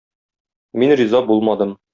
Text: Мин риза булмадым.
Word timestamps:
Мин 0.85 0.95
риза 1.03 1.23
булмадым. 1.31 1.81